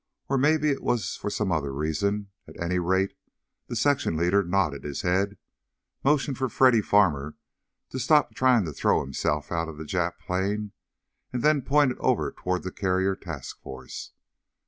Or 0.29 0.35
maybe 0.39 0.71
it 0.71 0.81
was 0.81 1.15
for 1.15 1.29
some 1.29 1.51
other 1.51 1.71
reason. 1.71 2.31
At 2.47 2.59
any 2.59 2.79
rate, 2.79 3.13
the 3.67 3.75
section 3.75 4.17
leader 4.17 4.43
nodded 4.43 4.83
his 4.83 5.03
head, 5.03 5.37
motioned 6.03 6.39
for 6.39 6.49
Freddy 6.49 6.81
Farmer 6.81 7.35
to 7.91 7.99
stop 7.99 8.33
trying 8.33 8.65
to 8.65 8.73
throw 8.73 9.01
himself 9.01 9.51
out 9.51 9.69
of 9.69 9.77
the 9.77 9.83
Jap 9.83 10.17
plane, 10.17 10.71
and 11.31 11.43
then 11.43 11.61
pointed 11.61 11.99
over 11.99 12.31
toward 12.31 12.63
the 12.63 12.71
carrier 12.71 13.15
task 13.15 13.61
force. 13.61 14.13